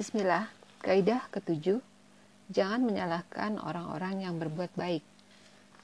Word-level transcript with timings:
Bismillah, 0.00 0.48
kaidah 0.80 1.28
ketujuh, 1.28 1.76
jangan 2.48 2.80
menyalahkan 2.88 3.60
orang-orang 3.60 4.24
yang 4.24 4.40
berbuat 4.40 4.72
baik. 4.72 5.04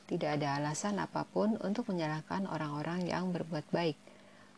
Tidak 0.08 0.40
ada 0.40 0.56
alasan 0.56 0.96
apa 0.96 1.28
pun 1.28 1.60
untuk 1.60 1.92
menyalahkan 1.92 2.48
orang-orang 2.48 3.04
yang 3.04 3.28
berbuat 3.28 3.68
baik. 3.68 4.00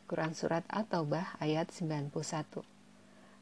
Quran 0.06 0.38
Surat 0.38 0.62
At-Taubah 0.70 1.42
ayat 1.42 1.74
91 1.74 2.06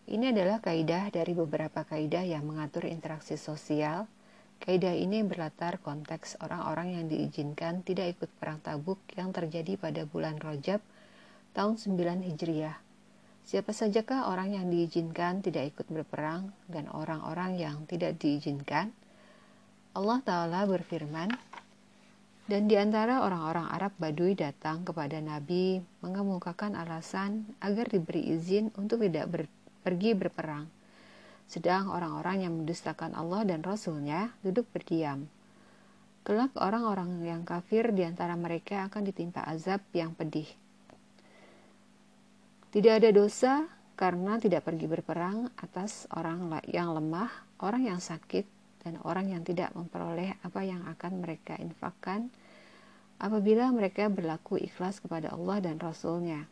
Ini 0.09 0.32
adalah 0.32 0.64
kaidah 0.64 1.12
dari 1.12 1.37
beberapa 1.37 1.84
kaidah 1.84 2.25
yang 2.25 2.48
mengatur 2.48 2.89
interaksi 2.89 3.37
sosial. 3.37 4.09
Kaidah 4.57 4.96
ini 4.96 5.21
berlatar 5.21 5.85
konteks 5.85 6.41
orang-orang 6.41 6.96
yang 6.96 7.12
diizinkan 7.12 7.85
tidak 7.85 8.17
ikut 8.17 8.33
perang 8.41 8.64
tabuk 8.64 9.05
yang 9.21 9.37
terjadi 9.37 9.77
pada 9.77 10.09
bulan 10.09 10.41
Rajab 10.41 10.80
tahun 11.53 11.77
9 11.77 12.25
Hijriah 12.25 12.86
Siapa 13.47 13.71
sajakah 13.71 14.27
orang 14.27 14.59
yang 14.59 14.67
diizinkan 14.75 15.39
tidak 15.39 15.71
ikut 15.71 15.87
berperang 15.87 16.50
dan 16.67 16.91
orang-orang 16.91 17.54
yang 17.54 17.87
tidak 17.87 18.18
diizinkan? 18.18 18.91
Allah 19.95 20.18
Ta'ala 20.27 20.67
berfirman, 20.67 21.31
dan 22.51 22.67
di 22.67 22.75
antara 22.75 23.23
orang-orang 23.23 23.71
Arab 23.71 23.95
Badui 24.03 24.35
datang 24.35 24.82
kepada 24.82 25.23
Nabi 25.23 25.79
mengemukakan 26.03 26.75
alasan 26.75 27.46
agar 27.63 27.87
diberi 27.87 28.35
izin 28.35 28.75
untuk 28.75 29.07
tidak 29.07 29.27
ber, 29.31 29.43
pergi 29.87 30.18
berperang. 30.18 30.67
Sedang 31.46 31.87
orang-orang 31.87 32.51
yang 32.51 32.55
mendustakan 32.59 33.15
Allah 33.15 33.47
dan 33.47 33.62
Rasulnya 33.62 34.34
duduk 34.42 34.67
berdiam. 34.75 35.31
Kelak 36.27 36.51
orang-orang 36.59 37.23
yang 37.23 37.47
kafir 37.47 37.95
di 37.95 38.03
antara 38.03 38.34
mereka 38.34 38.91
akan 38.91 39.06
ditimpa 39.06 39.47
azab 39.47 39.87
yang 39.95 40.15
pedih. 40.19 40.66
Tidak 42.77 42.92
ada 42.92 43.08
dosa 43.08 43.64
karena 43.97 44.36
tidak 44.36 44.69
pergi 44.69 44.84
berperang 44.84 45.48
atas 45.56 46.05
orang 46.12 46.61
yang 46.69 46.92
lemah, 46.92 47.33
orang 47.64 47.89
yang 47.89 48.05
sakit, 48.05 48.45
dan 48.84 49.01
orang 49.01 49.33
yang 49.33 49.41
tidak 49.48 49.73
memperoleh 49.73 50.37
apa 50.45 50.61
yang 50.61 50.84
akan 50.84 51.25
mereka 51.25 51.56
infakkan 51.56 52.28
apabila 53.17 53.73
mereka 53.73 54.12
berlaku 54.12 54.61
ikhlas 54.61 55.01
kepada 55.01 55.33
Allah 55.33 55.64
dan 55.64 55.81
Rasul-Nya. 55.81 56.45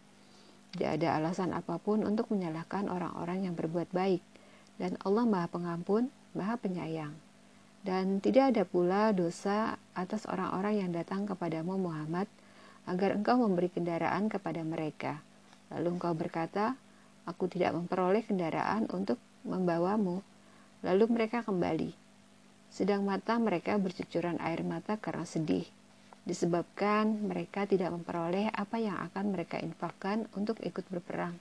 Tidak 0.73 0.97
ada 0.97 1.21
alasan 1.21 1.53
apa 1.53 1.77
pun 1.77 2.01
untuk 2.01 2.33
menyalahkan 2.33 2.89
orang-orang 2.89 3.45
yang 3.45 3.53
berbuat 3.53 3.93
baik, 3.93 4.25
dan 4.81 4.97
Allah 5.05 5.29
Maha 5.29 5.53
Pengampun, 5.53 6.09
Maha 6.33 6.57
Penyayang. 6.57 7.13
Dan 7.85 8.25
tidak 8.25 8.57
ada 8.57 8.65
pula 8.65 9.13
dosa 9.13 9.77
atas 9.93 10.25
orang-orang 10.25 10.89
yang 10.89 10.91
datang 10.97 11.29
kepadamu 11.29 11.77
Muhammad 11.77 12.33
agar 12.89 13.13
engkau 13.13 13.37
memberi 13.45 13.69
kendaraan 13.69 14.33
kepada 14.33 14.65
mereka 14.65 15.21
Lalu 15.75 15.99
engkau 15.99 16.15
berkata, 16.15 16.79
Aku 17.25 17.49
tidak 17.49 17.73
memperoleh 17.73 18.21
kendaraan 18.21 18.85
untuk 18.93 19.17
membawamu. 19.49 20.21
Lalu 20.85 21.05
mereka 21.09 21.41
kembali. 21.41 21.97
Sedang 22.69 23.09
mata 23.09 23.41
mereka 23.41 23.81
bercucuran 23.81 24.37
air 24.45 24.61
mata 24.61 25.01
karena 25.01 25.25
sedih, 25.25 25.65
disebabkan 26.29 27.25
mereka 27.25 27.65
tidak 27.65 27.97
memperoleh 27.97 28.53
apa 28.53 28.77
yang 28.77 29.01
akan 29.09 29.33
mereka 29.33 29.57
infakkan 29.57 30.29
untuk 30.37 30.61
ikut 30.61 30.85
berperang. 30.93 31.33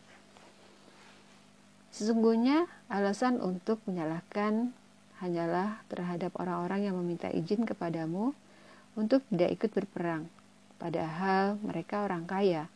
Sesungguhnya 1.91 2.63
alasan 2.87 3.43
untuk 3.43 3.83
menyalahkan 3.83 4.71
hanyalah 5.19 5.83
terhadap 5.91 6.31
orang-orang 6.39 6.87
yang 6.87 6.95
meminta 6.95 7.27
izin 7.27 7.67
kepadamu 7.67 8.31
untuk 8.95 9.19
tidak 9.27 9.57
ikut 9.59 9.71
berperang, 9.73 10.31
padahal 10.79 11.59
mereka 11.59 12.07
orang 12.07 12.23
kaya 12.23 12.71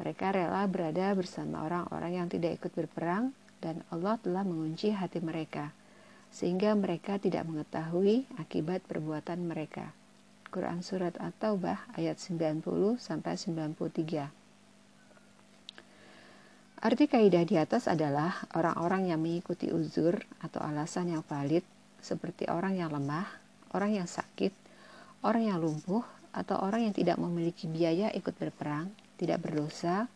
mereka 0.00 0.32
rela 0.32 0.64
berada 0.64 1.12
bersama 1.12 1.68
orang-orang 1.68 2.24
yang 2.24 2.28
tidak 2.32 2.56
ikut 2.56 2.72
berperang 2.72 3.36
dan 3.60 3.84
Allah 3.92 4.16
telah 4.16 4.48
mengunci 4.48 4.96
hati 4.96 5.20
mereka 5.20 5.76
sehingga 6.32 6.72
mereka 6.72 7.20
tidak 7.20 7.44
mengetahui 7.44 8.24
akibat 8.40 8.80
perbuatan 8.88 9.44
mereka. 9.44 9.92
Quran 10.48 10.80
surat 10.80 11.12
At-Taubah 11.20 12.00
ayat 12.00 12.16
90 12.16 12.64
sampai 12.96 13.36
93. 13.36 14.32
Arti 16.80 17.04
kaidah 17.04 17.44
di 17.44 17.60
atas 17.60 17.84
adalah 17.84 18.48
orang-orang 18.56 19.12
yang 19.12 19.20
mengikuti 19.20 19.68
uzur 19.68 20.16
atau 20.40 20.64
alasan 20.64 21.12
yang 21.12 21.20
valid 21.20 21.60
seperti 22.00 22.48
orang 22.48 22.80
yang 22.80 22.88
lemah, 22.88 23.28
orang 23.76 24.00
yang 24.00 24.08
sakit, 24.08 24.56
orang 25.20 25.52
yang 25.52 25.60
lumpuh, 25.60 26.00
atau 26.32 26.62
orang 26.62 26.88
yang 26.88 26.94
tidak 26.94 27.18
memiliki 27.18 27.66
biaya 27.66 28.10
ikut 28.14 28.34
berperang 28.38 28.90
tidak 29.20 29.44
berdosa 29.44 30.08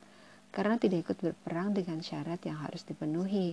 karena 0.49 0.81
tidak 0.81 1.05
ikut 1.05 1.19
berperang 1.21 1.77
dengan 1.77 2.01
syarat 2.01 2.41
yang 2.49 2.57
harus 2.65 2.81
dipenuhi, 2.89 3.53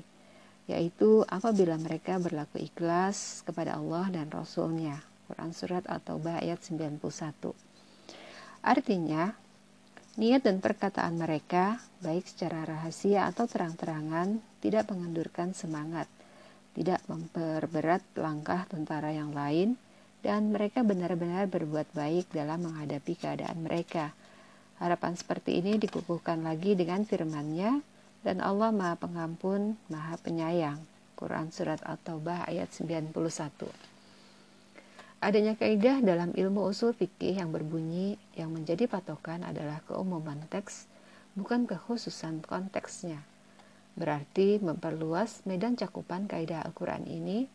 yaitu 0.72 1.28
apabila 1.28 1.76
mereka 1.76 2.16
berlaku 2.22 2.64
ikhlas 2.64 3.44
kepada 3.44 3.76
Allah 3.76 4.08
dan 4.14 4.32
Rasulnya. 4.32 5.04
Quran 5.28 5.52
Surat 5.52 5.84
At-Taubah 5.90 6.40
ayat 6.40 6.62
91 6.62 7.02
Artinya, 8.62 9.34
niat 10.22 10.46
dan 10.46 10.62
perkataan 10.62 11.18
mereka, 11.18 11.82
baik 12.06 12.30
secara 12.30 12.68
rahasia 12.68 13.26
atau 13.26 13.50
terang-terangan, 13.50 14.38
tidak 14.62 14.86
mengendurkan 14.94 15.58
semangat, 15.58 16.06
tidak 16.78 17.02
memperberat 17.10 18.06
langkah 18.14 18.70
tentara 18.70 19.10
yang 19.10 19.34
lain, 19.34 19.74
dan 20.22 20.54
mereka 20.54 20.86
benar-benar 20.86 21.50
berbuat 21.50 21.90
baik 21.98 22.30
dalam 22.30 22.70
menghadapi 22.70 23.18
keadaan 23.18 23.66
mereka– 23.66 24.14
Harapan 24.82 25.14
seperti 25.14 25.62
ini 25.62 25.78
dikukuhkan 25.78 26.42
lagi 26.42 26.74
dengan 26.74 27.06
firman-Nya 27.06 27.86
dan 28.26 28.42
Allah 28.42 28.74
Maha 28.74 28.98
Pengampun, 28.98 29.78
Maha 29.94 30.18
Penyayang. 30.18 30.82
Quran 31.14 31.54
Surat 31.54 31.78
At-Taubah 31.86 32.50
ayat 32.50 32.74
91 32.74 33.14
Adanya 35.22 35.54
kaidah 35.54 36.02
dalam 36.02 36.34
ilmu 36.34 36.66
usul 36.66 36.98
fikih 36.98 37.38
yang 37.38 37.54
berbunyi 37.54 38.18
yang 38.34 38.50
menjadi 38.50 38.90
patokan 38.90 39.46
adalah 39.46 39.86
keumuman 39.86 40.42
teks, 40.50 40.90
bukan 41.38 41.70
kekhususan 41.70 42.42
konteksnya. 42.42 43.22
Berarti 43.94 44.58
memperluas 44.58 45.46
medan 45.46 45.78
cakupan 45.78 46.26
kaidah 46.26 46.66
Al-Quran 46.66 47.06
ini, 47.06 47.46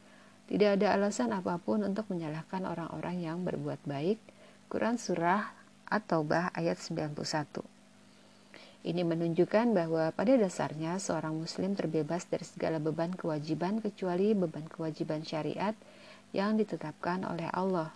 tidak 0.46 0.78
ada 0.78 0.94
alasan 0.94 1.34
apa 1.34 1.58
pun 1.58 1.82
untuk 1.82 2.06
menyalahkan 2.06 2.62
orang-orang 2.62 3.18
yang 3.18 3.42
berbuat 3.42 3.82
baik. 3.82 4.22
Quran 4.70 4.94
Surah 4.94 5.65
At-Taubah 5.86 6.50
ayat 6.58 6.82
91. 6.82 7.62
Ini 8.86 9.02
menunjukkan 9.02 9.74
bahwa 9.74 10.14
pada 10.14 10.34
dasarnya 10.38 10.98
seorang 11.02 11.34
muslim 11.34 11.74
terbebas 11.74 12.26
dari 12.30 12.46
segala 12.46 12.78
beban 12.78 13.10
kewajiban 13.14 13.82
kecuali 13.82 14.30
beban 14.34 14.66
kewajiban 14.70 15.26
syariat 15.26 15.74
yang 16.30 16.54
ditetapkan 16.54 17.26
oleh 17.26 17.50
Allah. 17.50 17.90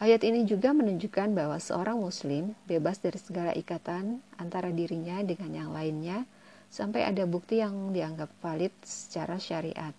Ayat 0.00 0.20
ini 0.26 0.44
juga 0.44 0.72
menunjukkan 0.72 1.32
bahwa 1.32 1.60
seorang 1.60 2.00
muslim 2.00 2.52
bebas 2.68 3.00
dari 3.00 3.20
segala 3.20 3.52
ikatan 3.56 4.20
antara 4.36 4.68
dirinya 4.68 5.20
dengan 5.24 5.52
yang 5.54 5.70
lainnya 5.72 6.28
sampai 6.68 7.06
ada 7.06 7.22
bukti 7.24 7.62
yang 7.62 7.94
dianggap 7.94 8.28
valid 8.42 8.74
secara 8.82 9.40
syariat. 9.40 9.94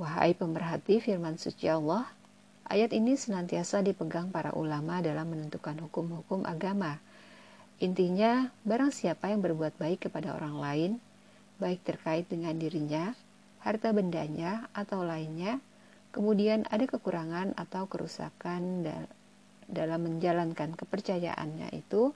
Wahai 0.00 0.32
pemerhati 0.32 0.96
firman 1.04 1.36
suci 1.36 1.68
Allah, 1.68 2.08
Ayat 2.70 2.94
ini 2.94 3.18
senantiasa 3.18 3.82
dipegang 3.82 4.30
para 4.30 4.54
ulama 4.54 5.02
dalam 5.02 5.26
menentukan 5.26 5.74
hukum-hukum 5.82 6.46
agama. 6.46 7.02
Intinya, 7.82 8.46
barang 8.62 8.94
siapa 8.94 9.26
yang 9.26 9.42
berbuat 9.42 9.74
baik 9.74 10.06
kepada 10.06 10.38
orang 10.38 10.54
lain, 10.54 10.90
baik 11.58 11.82
terkait 11.82 12.30
dengan 12.30 12.54
dirinya, 12.54 13.10
harta 13.66 13.90
bendanya, 13.90 14.70
atau 14.70 15.02
lainnya, 15.02 15.58
kemudian 16.14 16.62
ada 16.70 16.86
kekurangan 16.86 17.58
atau 17.58 17.90
kerusakan 17.90 18.86
dalam 19.66 20.00
menjalankan 20.06 20.70
kepercayaannya 20.78 21.74
itu, 21.74 22.14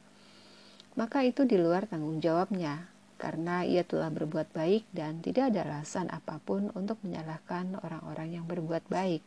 maka 0.95 1.27
itu 1.27 1.43
di 1.51 1.59
luar 1.59 1.91
tanggung 1.91 2.23
jawabnya, 2.23 2.87
karena 3.19 3.67
ia 3.67 3.83
telah 3.83 4.07
berbuat 4.07 4.55
baik 4.55 4.87
dan 4.95 5.19
tidak 5.19 5.51
ada 5.51 5.67
alasan 5.67 6.15
apa 6.15 6.39
pun 6.39 6.71
untuk 6.79 7.03
menyalahkan 7.03 7.75
orang-orang 7.83 8.39
yang 8.39 8.47
berbuat 8.47 8.87
baik. 8.87 9.27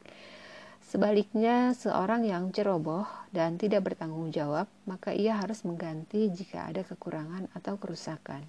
Sebaliknya, 0.88 1.76
seorang 1.76 2.24
yang 2.24 2.48
ceroboh 2.56 3.04
dan 3.36 3.60
tidak 3.60 3.92
bertanggung 3.92 4.32
jawab, 4.32 4.72
maka 4.88 5.12
ia 5.12 5.36
harus 5.36 5.68
mengganti 5.68 6.32
jika 6.32 6.64
ada 6.64 6.88
kekurangan 6.88 7.52
atau 7.52 7.76
kerusakan. 7.76 8.48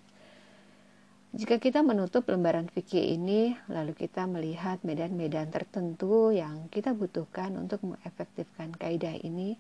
Jika 1.34 1.58
kita 1.58 1.82
menutup 1.82 2.30
lembaran 2.30 2.70
fikih 2.70 3.18
ini, 3.18 3.58
lalu 3.66 3.90
kita 3.90 4.30
melihat 4.30 4.78
medan-medan 4.86 5.50
tertentu 5.50 6.30
yang 6.30 6.70
kita 6.70 6.94
butuhkan 6.94 7.58
untuk 7.58 7.82
mengefektifkan 7.82 8.70
kaidah 8.70 9.18
ini, 9.18 9.58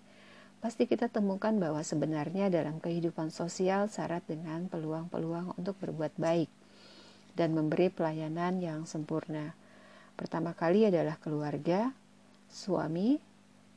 pasti 0.62 0.86
kita 0.86 1.10
temukan 1.10 1.58
bahwa 1.58 1.82
sebenarnya 1.82 2.46
dalam 2.46 2.78
kehidupan 2.78 3.34
sosial 3.34 3.90
syarat 3.90 4.22
dengan 4.30 4.70
peluang-peluang 4.70 5.58
untuk 5.58 5.74
berbuat 5.82 6.14
baik 6.14 6.48
dan 7.34 7.58
memberi 7.58 7.90
pelayanan 7.90 8.62
yang 8.62 8.86
sempurna. 8.86 9.50
Pertama 10.14 10.54
kali 10.54 10.86
adalah 10.86 11.18
keluarga, 11.18 11.90
suami, 12.48 13.20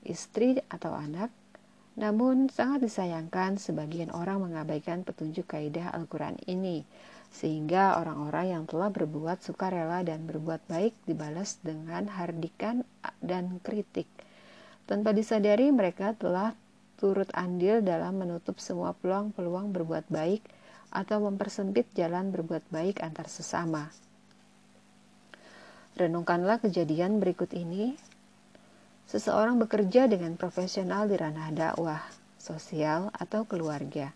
istri 0.03 0.57
atau 0.71 0.95
anak, 0.95 1.29
Namun, 1.91 2.47
sangat 2.47 2.88
disayangkan 2.88 3.59
sebagian 3.59 4.15
orang 4.15 4.47
mengabaikan 4.47 5.03
petunjuk 5.03 5.51
kaidah 5.51 5.91
Al-Quran 5.91 6.39
ini, 6.47 6.88
sehingga 7.35 8.00
orang-orang 8.00 8.56
yang 8.56 8.63
telah 8.63 8.88
berbuat 8.88 9.44
sukarela 9.44 10.00
dan 10.00 10.23
berbuat 10.23 10.71
baik 10.71 10.95
dibalas 11.03 11.59
dengan 11.59 12.07
hardikan 12.07 12.88
dan 13.19 13.59
kritik. 13.59 14.07
Tanpa 14.88 15.12
disadari, 15.12 15.67
mereka 15.67 16.15
telah 16.15 16.56
turut 16.95 17.27
andil 17.35 17.83
dalam 17.83 18.24
menutup 18.24 18.56
semua 18.63 18.95
peluang-peluang 18.95 19.75
berbuat 19.75 20.07
baik 20.07 20.47
atau 20.91 21.24
mempersempit 21.24 21.88
jalan 21.95 22.31
berbuat 22.31 22.67
baik 22.71 23.03
antar 23.03 23.27
sesama. 23.27 23.91
Renungkanlah 25.95 26.63
kejadian 26.63 27.19
berikut 27.19 27.51
ini 27.51 27.95
Seseorang 29.12 29.60
bekerja 29.60 30.08
dengan 30.08 30.40
profesional 30.40 31.04
di 31.04 31.19
ranah 31.19 31.52
dakwah, 31.52 32.00
sosial, 32.40 33.12
atau 33.12 33.44
keluarga. 33.44 34.16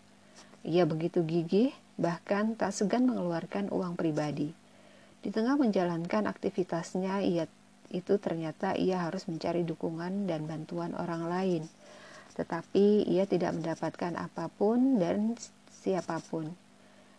Ia 0.64 0.88
begitu 0.88 1.20
gigih, 1.20 1.76
bahkan 2.00 2.56
tak 2.56 2.72
segan 2.72 3.04
mengeluarkan 3.04 3.68
uang 3.68 3.92
pribadi. 3.92 4.56
Di 5.20 5.28
tengah 5.28 5.60
menjalankan 5.60 6.24
aktivitasnya, 6.24 7.20
ia 7.28 7.44
itu 7.92 8.16
ternyata 8.16 8.72
ia 8.72 9.04
harus 9.04 9.28
mencari 9.28 9.68
dukungan 9.68 10.24
dan 10.24 10.48
bantuan 10.48 10.96
orang 10.96 11.28
lain. 11.28 11.62
Tetapi 12.32 13.04
ia 13.04 13.28
tidak 13.28 13.52
mendapatkan 13.52 14.16
apa 14.16 14.48
pun 14.48 14.96
dan 14.96 15.36
siapa 15.84 16.24
pun. 16.24 16.56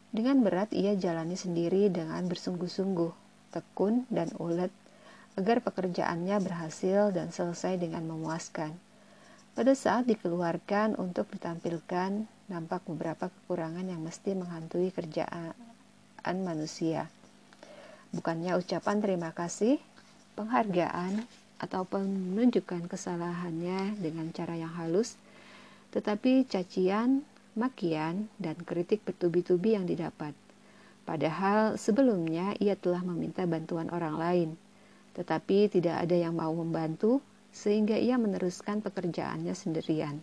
Dengan 0.09 0.41
berat 0.41 0.73
ia 0.73 0.97
jalani 0.97 1.37
sendiri 1.37 1.93
dengan 1.93 2.25
bersungguh-sungguh, 2.25 3.13
tekun 3.53 4.09
dan 4.09 4.33
ulet 4.41 4.73
agar 5.37 5.61
pekerjaannya 5.61 6.41
berhasil 6.41 7.13
dan 7.13 7.29
selesai 7.29 7.77
dengan 7.77 8.01
memuaskan. 8.09 8.73
Pada 9.53 9.73
saat 9.77 10.09
dikeluarkan 10.09 10.97
untuk 10.97 11.29
ditampilkan, 11.29 12.25
nampak 12.49 12.81
beberapa 12.89 13.29
kekurangan 13.29 13.85
yang 13.85 14.01
mesti 14.01 14.33
menghantui 14.33 14.89
kerjaan 14.89 15.53
manusia. 16.41 17.05
Bukannya 18.09 18.57
ucapan 18.57 18.97
terima 18.97 19.29
kasih, 19.29 19.77
penghargaan, 20.33 21.21
atau 21.57 21.89
menunjukkan 21.89 22.85
kesalahannya 22.85 23.97
dengan 23.97 24.29
cara 24.29 24.53
yang 24.53 24.73
halus, 24.77 25.17
tetapi 25.89 26.45
cacian, 26.45 27.25
makian, 27.57 28.29
dan 28.37 28.57
kritik 28.61 29.01
bertubi-tubi 29.01 29.73
yang 29.73 29.89
didapat. 29.89 30.37
Padahal 31.01 31.81
sebelumnya 31.81 32.53
ia 32.61 32.77
telah 32.77 33.01
meminta 33.01 33.45
bantuan 33.49 33.89
orang 33.89 34.17
lain– 34.17 34.49
tetapi 35.17 35.73
tidak 35.73 36.05
ada 36.05 36.13
yang 36.13 36.37
mau 36.37 36.53
membantu, 36.53 37.19
sehingga 37.49 37.97
ia 37.97 38.21
meneruskan 38.21 38.85
pekerjaannya 38.85 39.57
sendirian. 39.57 40.21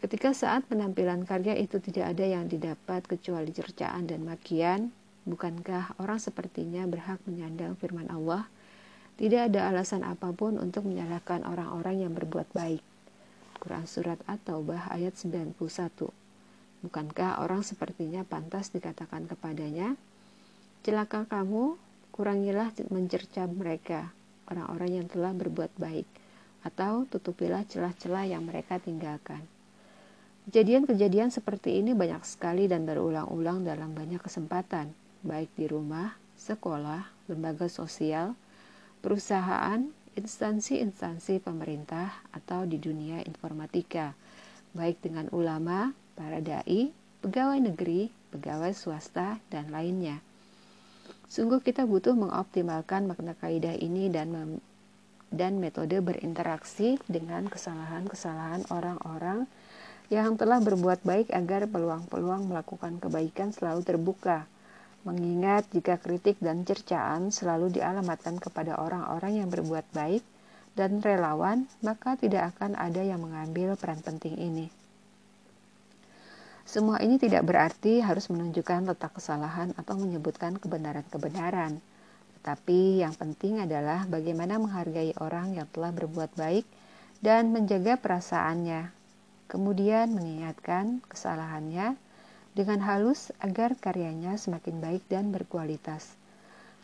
Ketika 0.00 0.34
saat 0.34 0.66
penampilan 0.66 1.22
karya 1.22 1.54
itu 1.54 1.78
tidak 1.78 2.16
ada 2.16 2.24
yang 2.26 2.50
didapat 2.50 3.06
kecuali 3.06 3.54
cercaan 3.54 4.10
dan 4.10 4.26
makian, 4.26 4.90
bukankah 5.28 5.94
orang 6.02 6.18
sepertinya 6.18 6.82
berhak 6.90 7.22
menyandang 7.28 7.78
firman 7.78 8.10
Allah? 8.10 8.50
Tidak 9.20 9.52
ada 9.52 9.68
alasan 9.68 10.00
apa 10.02 10.32
pun 10.32 10.56
untuk 10.56 10.88
menyalahkan 10.88 11.44
orang-orang 11.44 12.08
yang 12.08 12.12
berbuat 12.16 12.48
baik. 12.56 12.80
Quran 13.60 13.84
Surat 13.84 14.16
At-Taubah 14.24 14.88
ayat 14.88 15.20
91 15.20 15.52
Bukankah 16.80 17.44
orang 17.44 17.60
sepertinya 17.60 18.24
pantas 18.24 18.72
dikatakan 18.72 19.28
kepadanya, 19.28 20.00
Celaka 20.80 21.28
kamu, 21.28 21.76
kurangilah 22.20 22.68
mencerca 22.92 23.48
mereka, 23.48 24.12
orang-orang 24.52 25.00
yang 25.00 25.06
telah 25.08 25.32
berbuat 25.32 25.72
baik, 25.80 26.04
atau 26.60 27.08
tutupilah 27.08 27.64
celah-celah 27.64 28.28
yang 28.28 28.44
mereka 28.44 28.76
tinggalkan. 28.76 29.40
Kejadian-kejadian 30.44 31.32
seperti 31.32 31.80
ini 31.80 31.96
banyak 31.96 32.20
sekali 32.28 32.68
dan 32.68 32.84
berulang-ulang 32.84 33.64
dalam 33.64 33.96
banyak 33.96 34.20
kesempatan, 34.20 34.92
baik 35.24 35.48
di 35.56 35.64
rumah, 35.64 36.12
sekolah, 36.36 37.08
lembaga 37.32 37.72
sosial, 37.72 38.36
perusahaan, 39.00 39.88
instansi-instansi 40.12 41.40
pemerintah, 41.40 42.20
atau 42.36 42.68
di 42.68 42.76
dunia 42.76 43.24
informatika, 43.24 44.12
baik 44.76 45.00
dengan 45.00 45.24
ulama, 45.32 45.96
para 46.20 46.44
dai, 46.44 46.92
pegawai 47.24 47.64
negeri, 47.64 48.12
pegawai 48.28 48.76
swasta, 48.76 49.40
dan 49.48 49.72
lainnya. 49.72 50.20
Sungguh 51.30 51.62
kita 51.62 51.86
butuh 51.86 52.18
mengoptimalkan 52.18 53.06
makna 53.06 53.38
kaidah 53.38 53.78
ini 53.78 54.10
dan 54.10 54.58
dan 55.30 55.62
metode 55.62 55.94
berinteraksi 56.02 56.98
dengan 57.06 57.46
kesalahan-kesalahan 57.46 58.66
orang-orang 58.66 59.46
yang 60.10 60.34
telah 60.34 60.58
berbuat 60.58 61.06
baik 61.06 61.30
agar 61.30 61.70
peluang-peluang 61.70 62.50
melakukan 62.50 62.98
kebaikan 62.98 63.54
selalu 63.54 63.86
terbuka. 63.86 64.50
Mengingat 65.06 65.70
jika 65.70 66.02
kritik 66.02 66.42
dan 66.42 66.66
cercaan 66.66 67.30
selalu 67.30 67.78
dialamatkan 67.78 68.42
kepada 68.42 68.74
orang-orang 68.82 69.38
yang 69.38 69.48
berbuat 69.54 69.86
baik 69.94 70.26
dan 70.74 70.98
relawan, 70.98 71.70
maka 71.78 72.18
tidak 72.18 72.58
akan 72.58 72.74
ada 72.74 73.06
yang 73.06 73.22
mengambil 73.22 73.78
peran 73.78 74.02
penting 74.02 74.34
ini. 74.34 74.79
Semua 76.70 77.02
ini 77.02 77.18
tidak 77.18 77.50
berarti 77.50 77.98
harus 77.98 78.30
menunjukkan 78.30 78.86
letak 78.86 79.18
kesalahan 79.18 79.74
atau 79.74 79.98
menyebutkan 79.98 80.54
kebenaran-kebenaran. 80.54 81.82
Tetapi 82.38 83.02
yang 83.02 83.10
penting 83.10 83.58
adalah 83.58 84.06
bagaimana 84.06 84.54
menghargai 84.62 85.18
orang 85.18 85.58
yang 85.58 85.66
telah 85.74 85.90
berbuat 85.90 86.30
baik 86.38 86.62
dan 87.18 87.50
menjaga 87.50 87.98
perasaannya. 87.98 88.86
Kemudian 89.50 90.14
mengingatkan 90.14 91.02
kesalahannya 91.10 91.98
dengan 92.54 92.78
halus 92.86 93.34
agar 93.42 93.74
karyanya 93.74 94.38
semakin 94.38 94.78
baik 94.78 95.02
dan 95.10 95.34
berkualitas. 95.34 96.14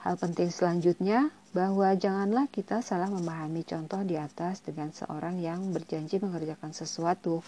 Hal 0.02 0.18
penting 0.18 0.50
selanjutnya 0.50 1.30
bahwa 1.54 1.94
janganlah 1.94 2.50
kita 2.50 2.82
salah 2.82 3.06
memahami 3.06 3.62
contoh 3.62 4.02
di 4.02 4.18
atas 4.18 4.66
dengan 4.66 4.90
seorang 4.90 5.38
yang 5.38 5.70
berjanji 5.70 6.18
mengerjakan 6.18 6.74
sesuatu 6.74 7.38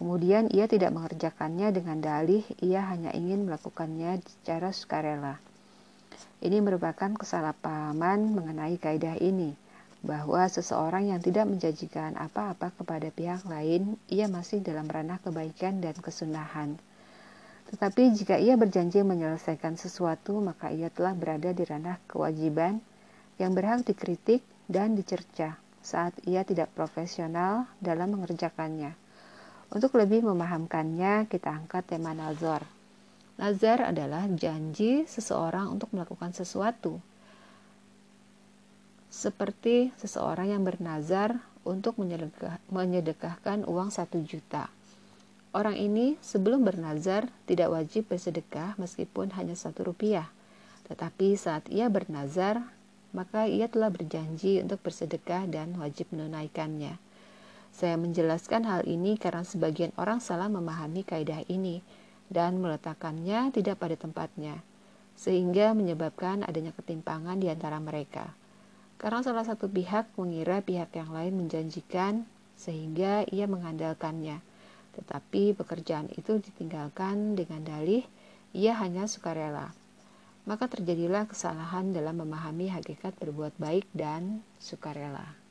Kemudian 0.00 0.48
ia 0.50 0.64
tidak 0.66 0.94
mengerjakannya 0.96 1.68
dengan 1.74 2.00
dalih 2.00 2.42
ia 2.64 2.82
hanya 2.88 3.12
ingin 3.12 3.44
melakukannya 3.44 4.24
secara 4.24 4.72
sukarela. 4.72 5.36
Ini 6.42 6.58
merupakan 6.58 7.14
kesalahpahaman 7.14 8.34
mengenai 8.34 8.74
kaidah 8.80 9.14
ini, 9.22 9.54
bahwa 10.02 10.42
seseorang 10.50 11.14
yang 11.14 11.22
tidak 11.22 11.46
menjanjikan 11.46 12.18
apa-apa 12.18 12.74
kepada 12.74 13.08
pihak 13.14 13.46
lain, 13.46 13.94
ia 14.10 14.26
masih 14.26 14.58
dalam 14.58 14.90
ranah 14.90 15.22
kebaikan 15.22 15.78
dan 15.78 15.94
kesunahan. 15.94 16.74
Tetapi 17.70 18.12
jika 18.12 18.36
ia 18.36 18.58
berjanji 18.58 19.00
menyelesaikan 19.06 19.78
sesuatu, 19.78 20.42
maka 20.42 20.74
ia 20.74 20.90
telah 20.90 21.14
berada 21.14 21.54
di 21.54 21.62
ranah 21.62 21.96
kewajiban 22.10 22.82
yang 23.38 23.54
berhak 23.54 23.86
dikritik 23.86 24.42
dan 24.66 24.98
dicerca 24.98 25.56
saat 25.80 26.12
ia 26.26 26.42
tidak 26.42 26.68
profesional 26.74 27.70
dalam 27.78 28.18
mengerjakannya. 28.18 29.01
Untuk 29.72 29.96
lebih 29.96 30.20
memahamkannya, 30.20 31.32
kita 31.32 31.48
angkat 31.48 31.96
tema 31.96 32.12
nazar. 32.12 32.60
Nazar 33.40 33.88
adalah 33.88 34.28
janji 34.28 35.08
seseorang 35.08 35.72
untuk 35.72 35.88
melakukan 35.96 36.36
sesuatu. 36.36 37.00
Seperti 39.08 39.88
seseorang 39.96 40.52
yang 40.52 40.60
bernazar 40.60 41.40
untuk 41.64 41.96
menyedekahkan 42.68 43.64
uang 43.64 43.88
satu 43.88 44.20
juta. 44.20 44.68
Orang 45.56 45.80
ini 45.80 46.20
sebelum 46.20 46.68
bernazar 46.68 47.32
tidak 47.48 47.72
wajib 47.72 48.12
bersedekah 48.12 48.76
meskipun 48.76 49.32
hanya 49.36 49.56
satu 49.56 49.88
rupiah. 49.88 50.28
Tetapi 50.88 51.32
saat 51.32 51.64
ia 51.72 51.88
bernazar, 51.88 52.60
maka 53.16 53.48
ia 53.48 53.72
telah 53.72 53.88
berjanji 53.88 54.60
untuk 54.60 54.84
bersedekah 54.84 55.48
dan 55.48 55.76
wajib 55.80 56.12
menunaikannya. 56.12 56.96
Saya 57.72 57.96
menjelaskan 57.96 58.68
hal 58.68 58.84
ini 58.84 59.16
karena 59.16 59.42
sebagian 59.48 59.96
orang 59.96 60.20
salah 60.20 60.52
memahami 60.52 61.08
kaidah 61.08 61.40
ini 61.48 61.80
dan 62.28 62.60
meletakkannya 62.60 63.48
tidak 63.52 63.80
pada 63.80 63.96
tempatnya, 63.96 64.60
sehingga 65.16 65.72
menyebabkan 65.72 66.44
adanya 66.44 66.76
ketimpangan 66.76 67.40
di 67.40 67.48
antara 67.48 67.80
mereka. 67.80 68.36
Karena 69.00 69.24
salah 69.24 69.42
satu 69.42 69.66
pihak 69.72 70.14
mengira 70.20 70.60
pihak 70.60 70.92
yang 70.94 71.10
lain 71.10 71.34
menjanjikan, 71.34 72.28
sehingga 72.54 73.26
ia 73.26 73.48
mengandalkannya. 73.50 74.38
Tetapi 74.92 75.56
pekerjaan 75.56 76.12
itu 76.12 76.38
ditinggalkan 76.38 77.34
dengan 77.34 77.64
dalih 77.64 78.04
ia 78.52 78.76
hanya 78.76 79.08
sukarela. 79.08 79.72
Maka 80.44 80.68
terjadilah 80.68 81.24
kesalahan 81.24 81.96
dalam 81.96 82.20
memahami 82.20 82.68
hakikat 82.68 83.16
berbuat 83.16 83.56
baik 83.56 83.88
dan 83.96 84.44
sukarela. 84.60 85.41